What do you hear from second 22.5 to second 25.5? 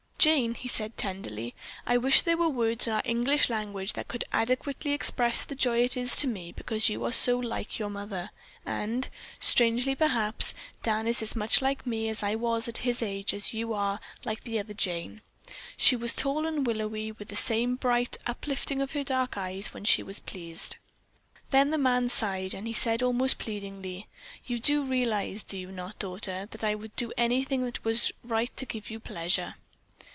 and he said almost pleadingly, "You do realize,